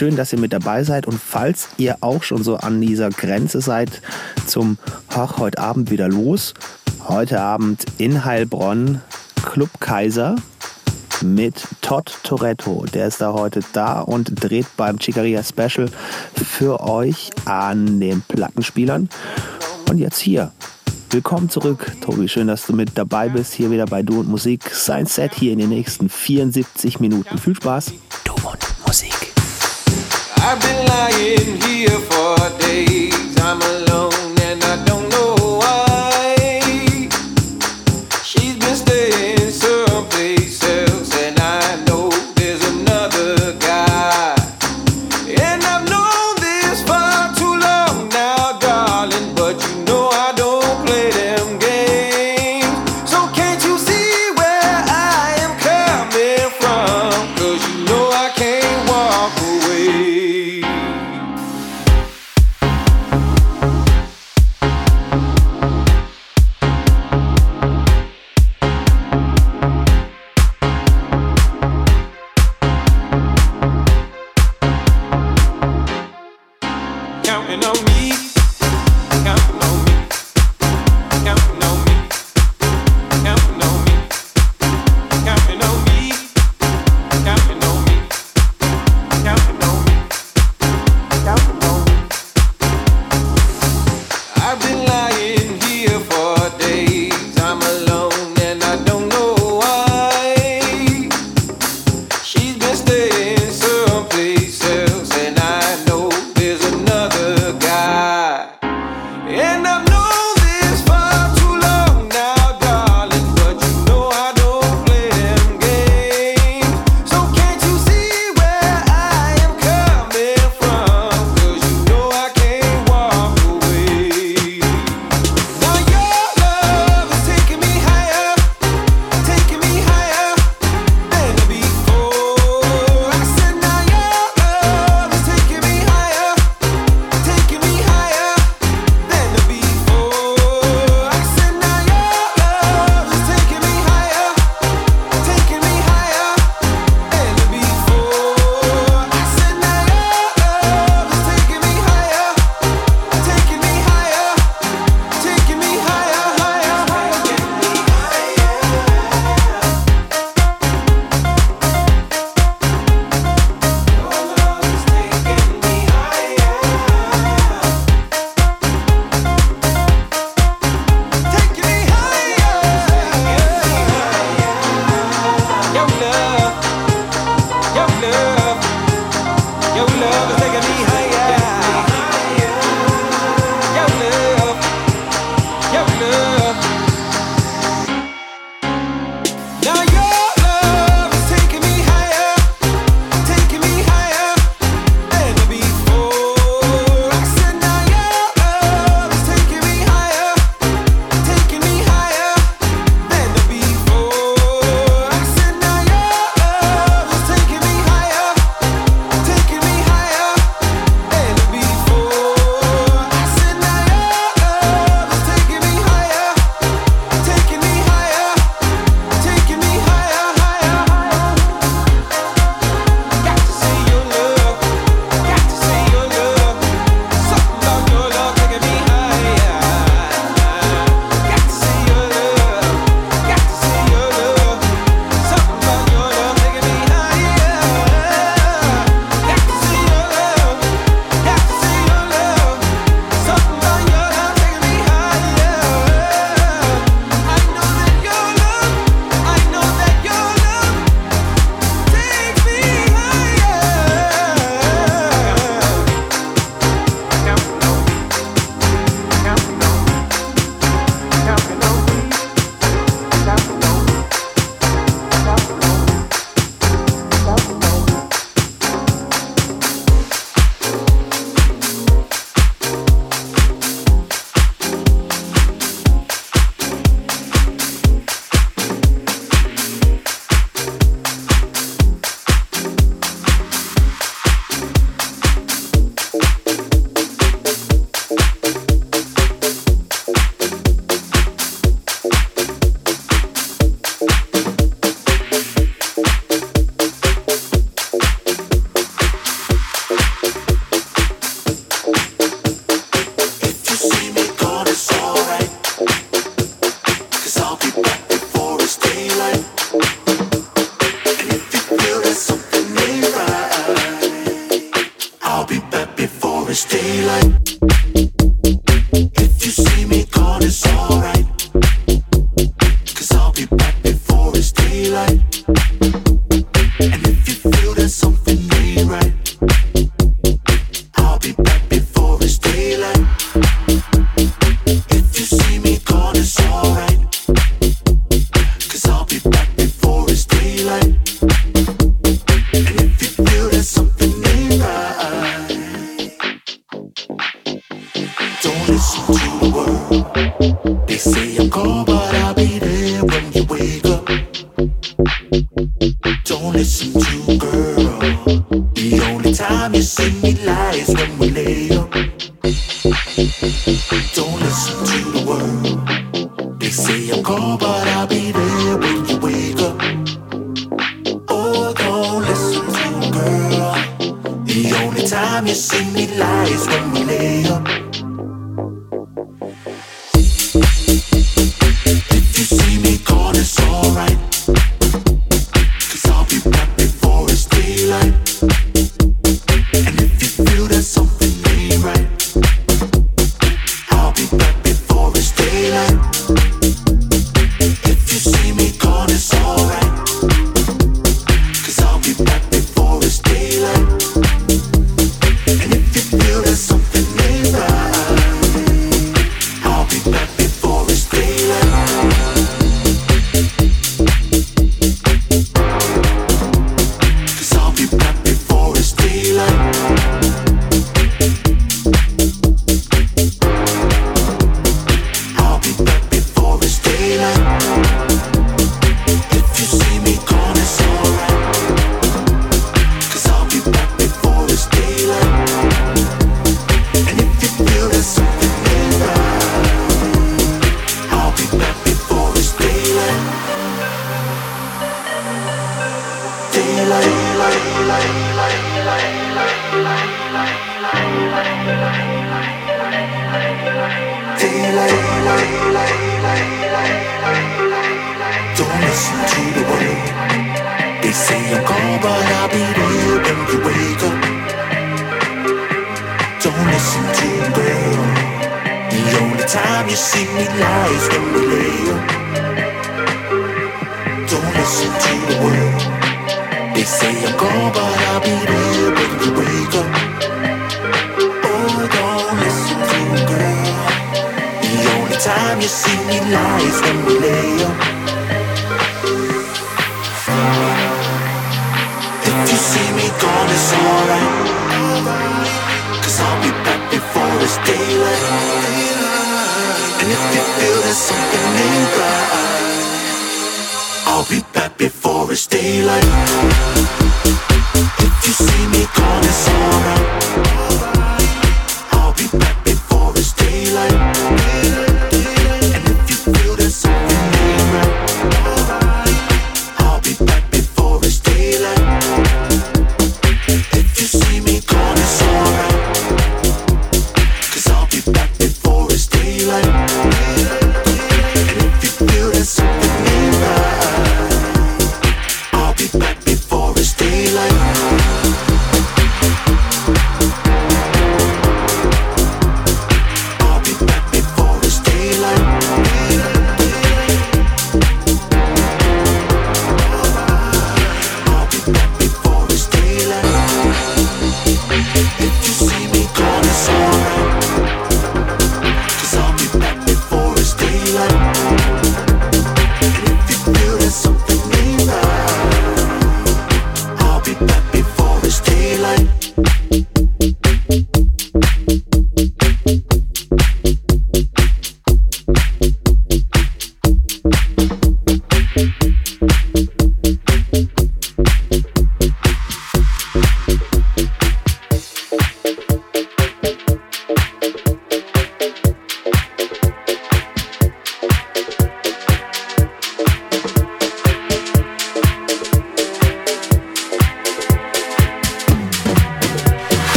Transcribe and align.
Schön, 0.00 0.16
dass 0.16 0.32
ihr 0.32 0.38
mit 0.38 0.54
dabei 0.54 0.82
seid 0.82 1.06
und 1.06 1.20
falls 1.20 1.68
ihr 1.76 1.98
auch 2.00 2.22
schon 2.22 2.42
so 2.42 2.56
an 2.56 2.80
dieser 2.80 3.10
Grenze 3.10 3.60
seid 3.60 4.00
zum 4.46 4.78
Ach, 5.10 5.36
heute 5.36 5.58
Abend 5.58 5.90
wieder 5.90 6.08
los. 6.08 6.54
Heute 7.06 7.38
Abend 7.38 7.84
in 7.98 8.24
Heilbronn 8.24 9.02
Club 9.42 9.68
Kaiser 9.78 10.36
mit 11.22 11.66
Todd 11.82 12.18
Toretto. 12.22 12.86
Der 12.94 13.08
ist 13.08 13.20
da 13.20 13.34
heute 13.34 13.60
da 13.74 14.00
und 14.00 14.42
dreht 14.42 14.74
beim 14.78 14.98
Chicaria 14.98 15.42
Special 15.42 15.90
für 16.34 16.80
euch 16.80 17.30
an 17.44 18.00
den 18.00 18.22
Plattenspielern. 18.22 19.10
Und 19.90 19.98
jetzt 19.98 20.18
hier. 20.18 20.50
Willkommen 21.10 21.50
zurück, 21.50 21.92
Tobi. 22.00 22.26
Schön, 22.26 22.46
dass 22.46 22.66
du 22.66 22.72
mit 22.72 22.96
dabei 22.96 23.28
bist. 23.28 23.52
Hier 23.52 23.70
wieder 23.70 23.84
bei 23.84 24.02
Du 24.02 24.20
und 24.20 24.28
Musik. 24.28 24.70
Sein 24.72 25.04
Set 25.04 25.34
hier 25.34 25.52
in 25.52 25.58
den 25.58 25.68
nächsten 25.68 26.08
74 26.08 27.00
Minuten. 27.00 27.36
Viel 27.36 27.56
Spaß. 27.56 27.92
I've 30.42 30.60
been 30.60 30.86
lying 30.86 31.60
here 31.62 31.98
for 32.10 32.58
days. 32.58 32.99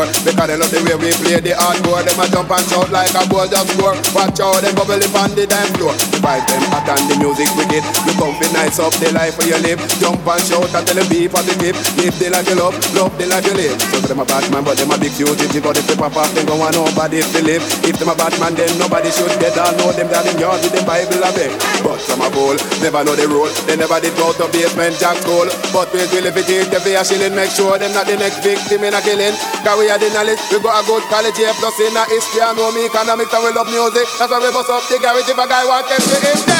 More 0.00 0.08
because 0.24 0.48
they 0.48 0.56
love 0.56 0.72
the 0.72 0.80
way 0.88 0.96
we 0.96 1.10
play 1.20 1.38
the 1.40 1.52
hardcore. 1.56 2.00
Them 2.00 2.20
a 2.20 2.24
jump 2.32 2.50
and 2.50 2.64
shout 2.68 2.88
like 2.88 3.12
a 3.12 3.22
goal 3.28 3.44
just 3.44 3.68
score. 3.76 3.96
Watch 4.16 4.40
out, 4.40 4.60
them 4.64 4.72
bubble 4.72 4.96
up 4.96 5.16
on 5.20 5.30
the 5.36 5.44
dance 5.44 5.72
floor. 5.76 5.92
The 6.12 6.18
vibe 6.24 6.44
them 6.48 6.64
hot 6.72 6.88
and 6.88 7.04
the 7.08 7.14
music 7.20 7.50
wicked. 7.56 7.84
You 8.08 8.14
come 8.16 8.34
fi 8.40 8.46
nice 8.56 8.80
up 8.80 8.94
the 8.96 9.12
life 9.12 9.36
where 9.36 9.52
your 9.52 9.60
live. 9.60 9.80
Jump 10.00 10.24
and 10.24 10.42
shout 10.48 10.72
and 10.72 10.84
tell 10.88 10.96
them 10.96 11.06
be 11.12 11.28
positive. 11.28 11.76
Live 12.00 12.16
the 12.16 12.26
life 12.32 12.48
you 12.48 12.56
love, 12.56 12.76
love 12.96 13.12
the 13.20 13.26
life 13.28 13.44
you 13.44 13.56
live. 13.56 13.76
So 13.92 14.00
them 14.00 14.20
a 14.20 14.24
bad 14.24 14.44
man, 14.48 14.64
but 14.64 14.80
them 14.80 14.92
a 14.92 14.96
big. 14.96 15.12
But 15.20 15.76
if 15.76 15.84
they 15.84 15.98
pop 15.98 16.16
off, 16.16 16.32
them 16.32 16.46
don't 16.46 16.62
want 16.62 16.72
nobody 16.72 17.20
to 17.20 17.40
live. 17.44 17.62
If 17.84 17.98
them 18.00 18.08
a 18.08 18.16
bad 18.16 18.32
man, 18.40 18.54
then 18.56 18.70
nobody 18.80 19.10
should 19.12 19.32
get 19.42 19.52
down. 19.52 19.76
Know 19.76 19.92
them 19.92 20.08
down 20.08 20.24
in 20.24 20.38
yard 20.38 20.62
with 20.64 20.72
the 20.72 20.82
Bible 20.86 21.20
a 21.20 21.30
beg. 21.34 21.52
But 21.84 22.00
some 22.00 22.22
a 22.22 22.30
bowl, 22.30 22.56
never 22.80 23.04
know 23.04 23.12
the 23.18 23.28
rule. 23.28 23.50
They 23.68 23.76
never 23.76 24.00
did 24.00 24.16
go 24.16 24.32
to 24.32 24.46
basement 24.48 24.96
jack 24.96 25.18
school. 25.20 25.50
But 25.74 25.92
we 25.92 26.06
will 26.08 26.30
if 26.30 26.36
it 26.38 26.48
is 26.48 26.68
the 26.70 26.80
fair 26.80 27.02
shilling, 27.04 27.34
make 27.34 27.50
sure 27.50 27.76
them 27.76 27.92
not 27.92 28.06
the 28.06 28.16
next 28.16 28.40
victim 28.40 28.86
in 28.86 28.94
a 28.94 29.02
killing. 29.02 29.34
Cause 29.60 29.78
we 29.78 29.90
are 29.90 29.98
the 29.98 30.08
knowledge, 30.10 30.40
we 30.50 30.58
got 30.60 30.82
a 30.82 30.86
good 30.86 31.02
college 31.12 31.36
here, 31.36 31.52
plus 31.60 31.78
in 31.80 31.96
a 31.96 32.04
history, 32.08 32.40
I 32.40 32.54
know 32.54 32.72
me 32.72 32.86
economics 32.86 33.32
and 33.34 33.44
we 33.44 33.52
love 33.52 33.68
music. 33.68 34.08
That's 34.18 34.32
why 34.32 34.40
we 34.40 34.50
bust 34.52 34.70
up 34.70 34.82
the 34.88 34.98
garage 34.98 35.28
if 35.28 35.36
a 35.36 35.46
guy 35.46 35.64
want 35.68 35.86
to 35.88 36.00
see 36.00 36.20
him 36.24 36.59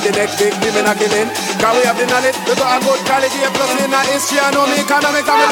the 0.00 0.12
next 0.16 0.40
big 0.40 0.52
in 0.56 0.86
a 0.88 0.94
killing. 0.96 1.28
Cause 1.60 1.76
we 1.76 1.84
have 1.84 1.98
the 2.00 2.06
knowledge, 2.08 2.36
we 2.48 2.54
got 2.56 2.80
a 2.80 2.84
good 2.84 3.00
quality, 3.04 3.38
plus 3.52 3.70
in 3.84 3.92
a 3.92 4.00
history, 4.08 4.40
I 4.40 4.48
know 4.50 4.64
me 4.64 4.80
economics, 4.80 5.28
and 5.28 5.36
we 5.36 5.46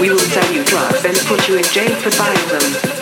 We 0.00 0.10
will 0.10 0.18
sell 0.18 0.52
you 0.54 0.62
drugs, 0.62 1.04
and 1.04 1.16
put 1.26 1.48
you 1.48 1.56
in 1.56 1.64
jail 1.64 1.94
for 2.00 2.16
buying 2.16 2.48
them. 2.48 2.97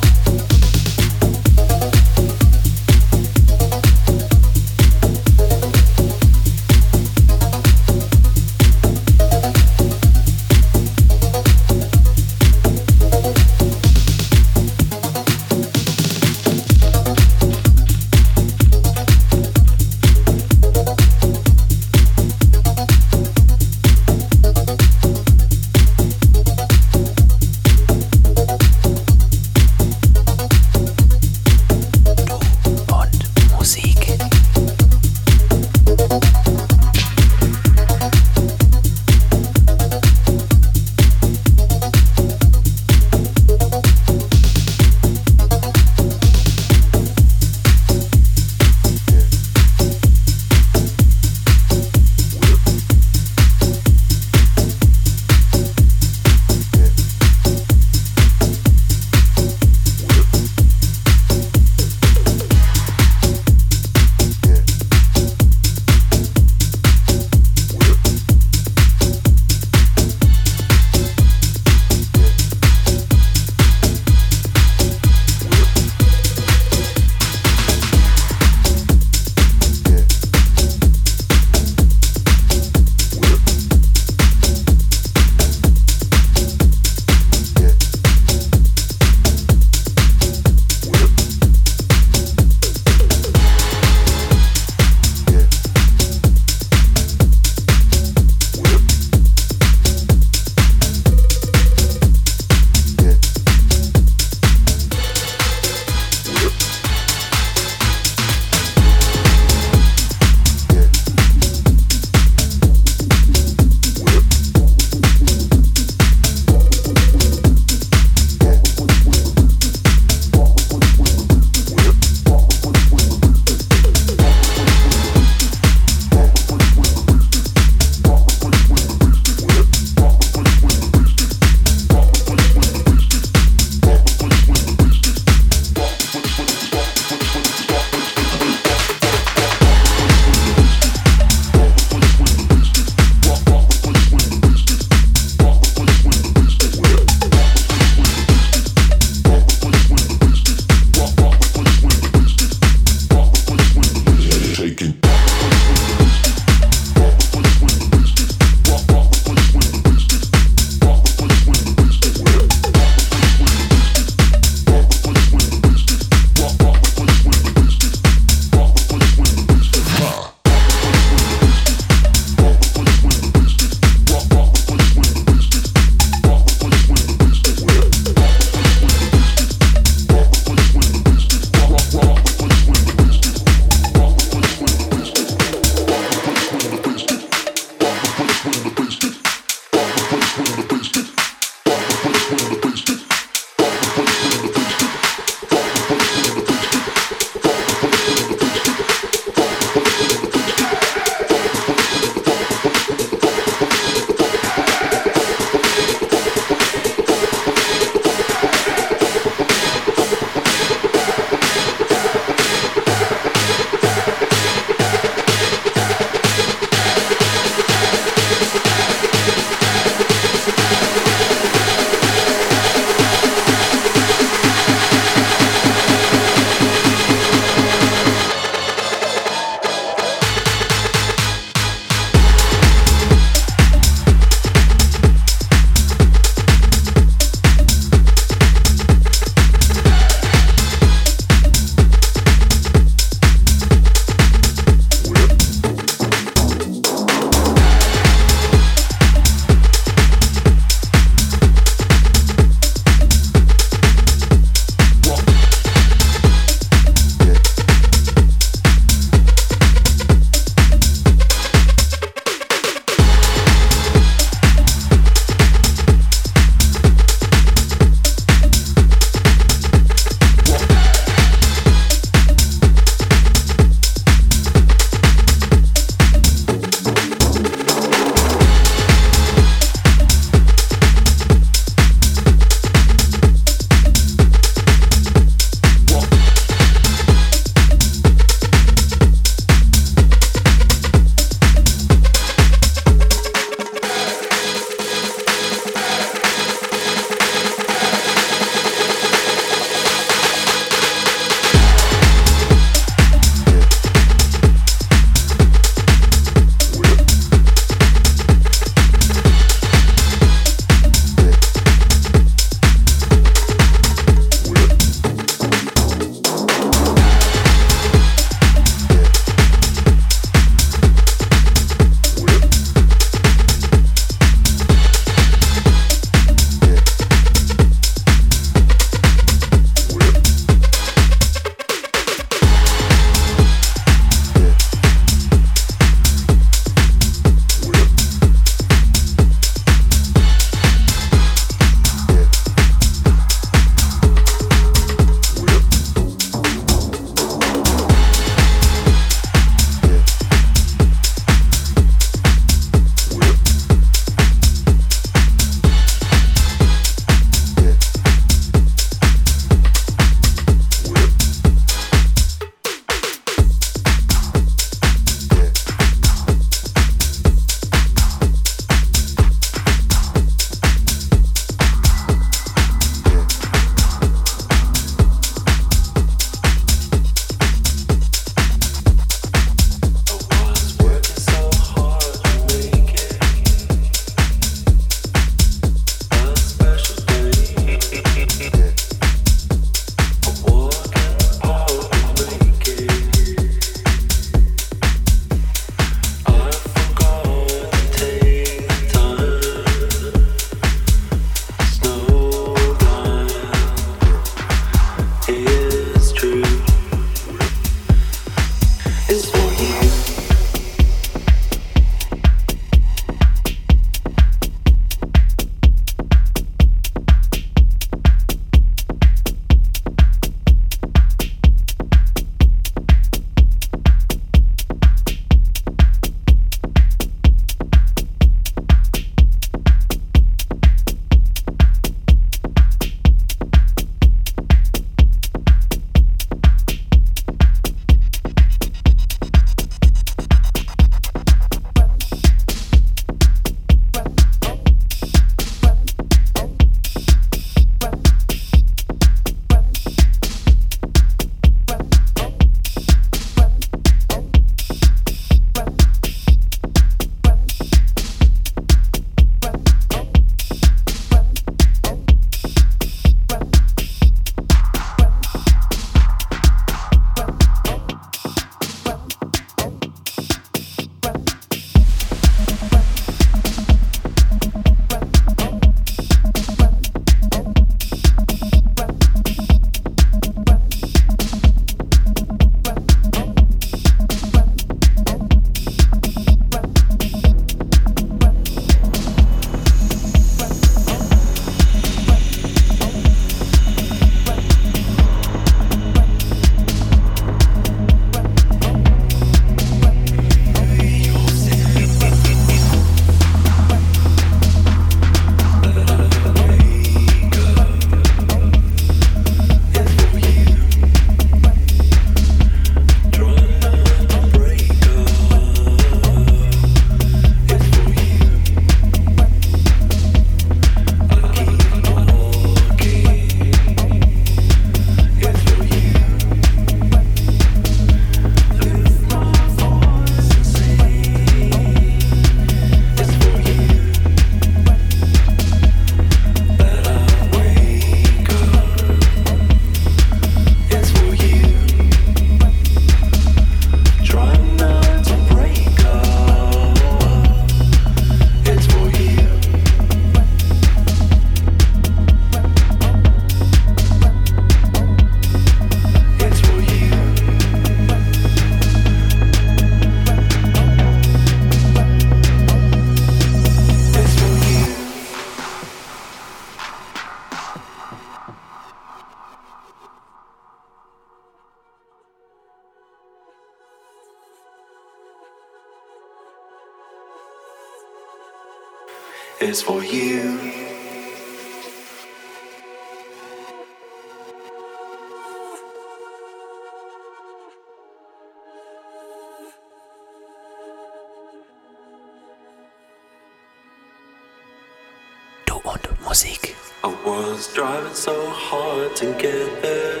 I 596.82 596.88
was 597.06 597.54
driving 597.54 597.94
so 597.94 598.30
hard 598.30 598.96
to 598.96 599.14
get 599.14 599.62
there. 599.62 600.00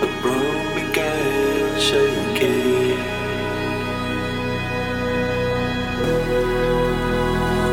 The 0.00 0.06
road 0.24 0.74
began 0.74 1.78
shaking. 1.78 2.96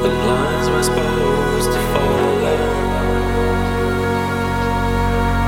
The 0.03 0.09
lines 0.09 0.69
were 0.69 0.83
supposed 0.83 1.71
to 1.71 1.79
follow. 1.93 2.57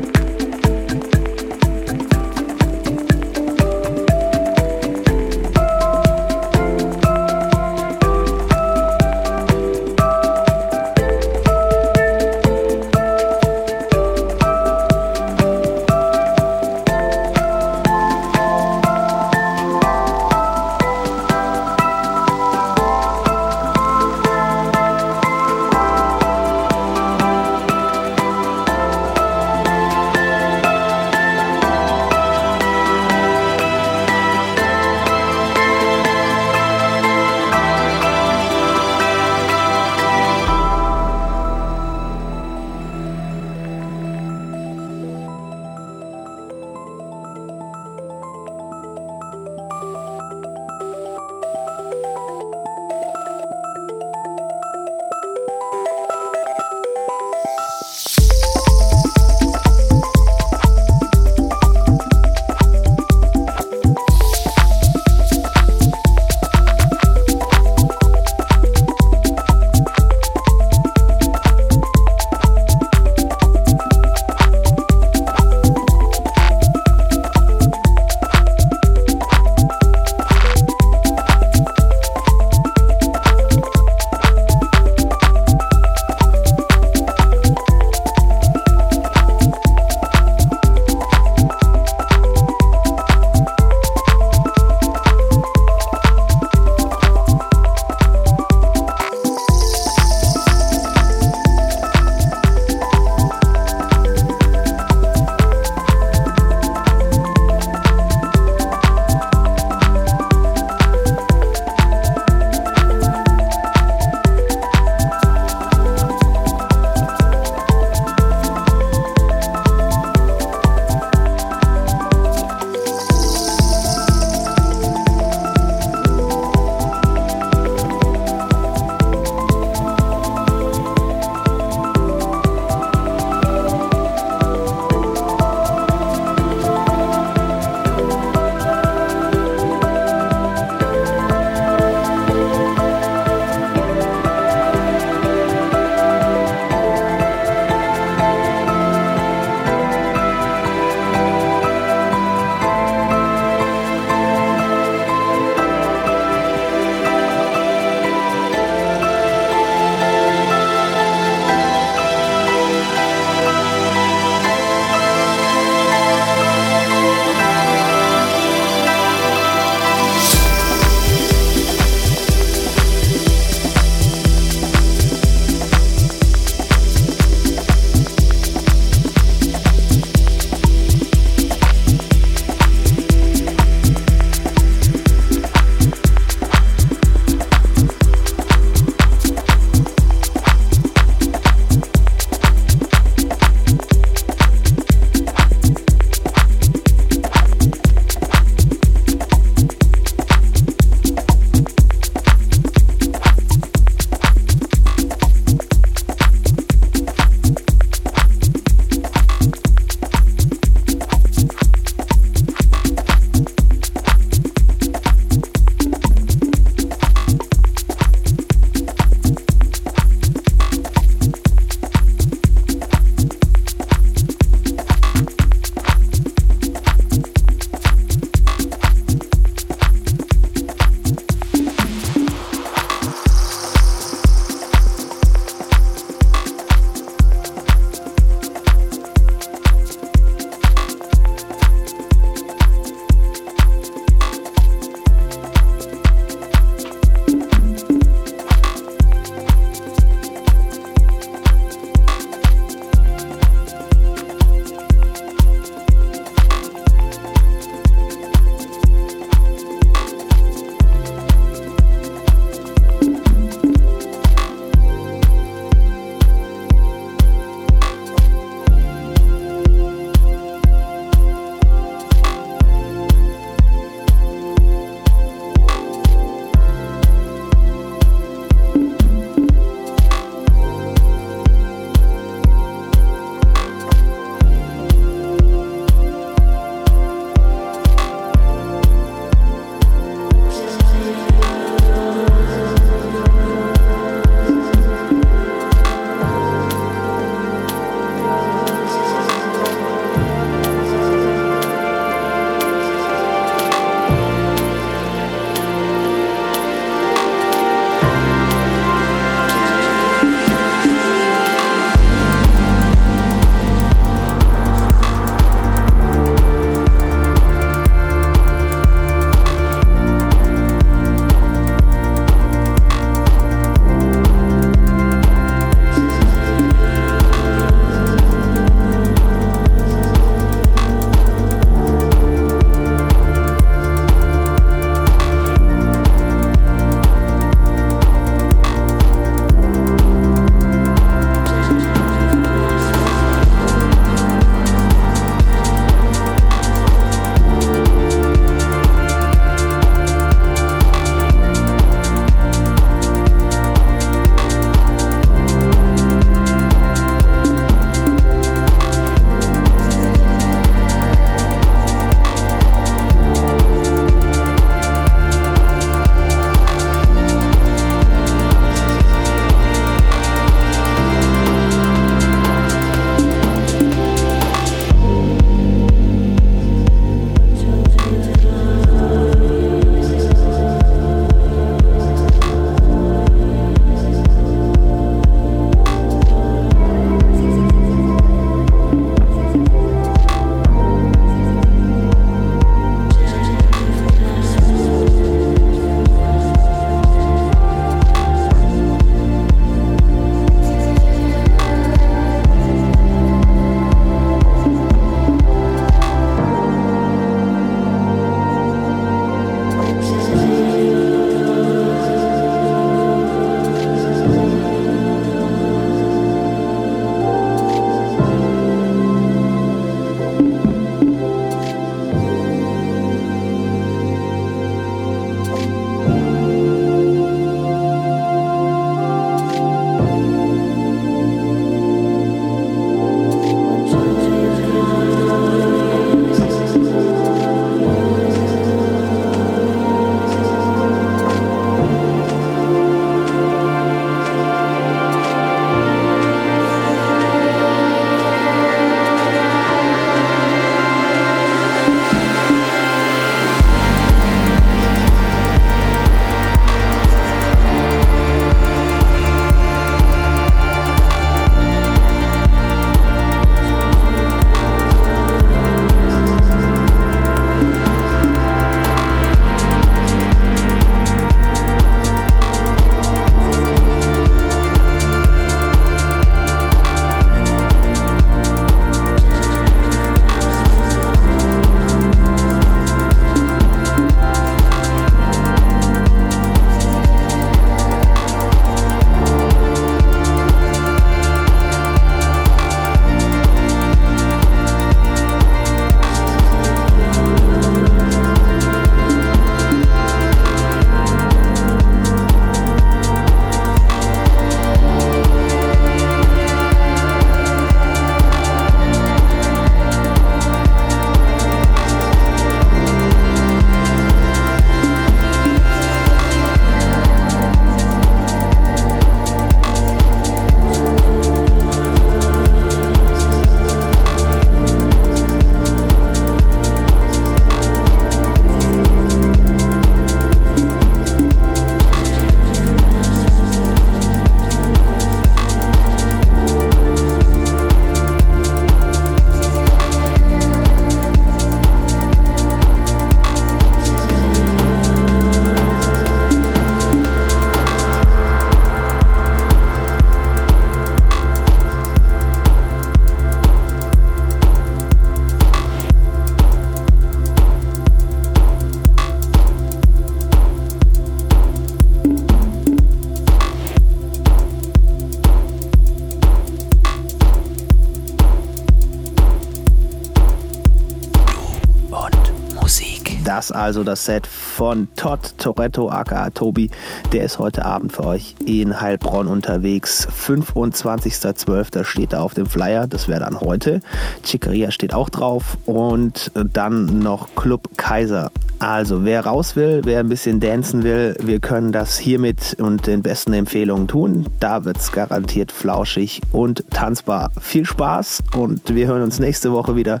Das 573.46 573.52
also 573.52 573.84
das 573.84 574.04
Set 574.04 574.26
von 574.26 574.88
Todd 574.96 575.38
Toretto 575.38 575.88
aka 575.88 576.30
Tobi. 576.30 576.68
Der 577.12 577.22
ist 577.22 577.38
heute 577.38 577.64
Abend 577.64 577.92
für 577.92 578.04
euch 578.04 578.34
in 578.44 578.80
Heilbronn 578.80 579.28
unterwegs. 579.28 580.08
25.12. 580.08 581.84
steht 581.84 582.12
da 582.12 582.22
auf 582.22 582.34
dem 582.34 582.46
Flyer. 582.46 582.88
Das 582.88 583.06
wäre 583.06 583.20
dann 583.20 583.40
heute. 583.40 583.82
Chicaria 584.24 584.72
steht 584.72 584.94
auch 584.94 585.10
drauf. 585.10 585.58
Und 585.64 586.32
dann 586.34 586.98
noch 586.98 587.36
Club 587.36 587.68
Kaiser. 587.76 588.32
Also, 588.58 589.04
wer 589.04 589.24
raus 589.24 589.54
will, 589.54 589.82
wer 589.84 590.00
ein 590.00 590.08
bisschen 590.08 590.40
dancen 590.40 590.82
will, 590.82 591.14
wir 591.22 591.38
können 591.38 591.70
das 591.70 591.98
hiermit 591.98 592.56
und 592.58 592.88
den 592.88 593.02
besten 593.02 593.32
Empfehlungen 593.32 593.86
tun. 593.86 594.26
Da 594.40 594.64
wird 594.64 594.78
es 594.78 594.90
garantiert 594.90 595.52
flauschig 595.52 596.20
und 596.32 596.64
tanzbar. 596.70 597.30
Viel 597.38 597.64
Spaß 597.64 598.24
und 598.34 598.74
wir 598.74 598.88
hören 598.88 599.02
uns 599.02 599.20
nächste 599.20 599.52
Woche 599.52 599.76
wieder, 599.76 600.00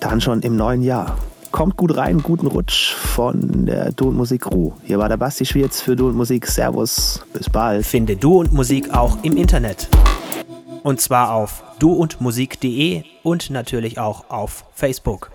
dann 0.00 0.20
schon 0.20 0.40
im 0.40 0.56
neuen 0.56 0.82
Jahr. 0.82 1.16
Kommt 1.60 1.76
gut 1.76 1.94
rein, 1.94 2.22
guten 2.22 2.46
Rutsch 2.46 2.94
von 2.94 3.66
der 3.66 3.92
Du 3.92 4.08
und 4.08 4.16
Musik 4.16 4.44
Crew. 4.44 4.70
Hier 4.82 4.98
war 4.98 5.10
der 5.10 5.18
Basti 5.18 5.44
Schwierz 5.44 5.82
für 5.82 5.94
Du 5.94 6.08
und 6.08 6.16
Musik. 6.16 6.46
Servus, 6.46 7.22
bis 7.34 7.50
bald. 7.50 7.84
Finde 7.84 8.16
Du 8.16 8.40
und 8.40 8.50
Musik 8.50 8.94
auch 8.94 9.22
im 9.22 9.36
Internet. 9.36 9.86
Und 10.82 11.02
zwar 11.02 11.34
auf 11.34 11.62
duundmusik.de 11.78 13.02
und 13.22 13.50
natürlich 13.50 13.98
auch 13.98 14.30
auf 14.30 14.64
Facebook. 14.72 15.32